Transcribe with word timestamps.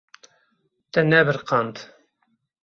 Te 0.93 1.03
nebiriqand. 1.09 1.75